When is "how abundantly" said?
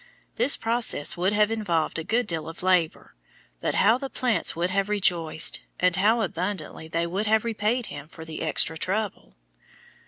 5.95-6.87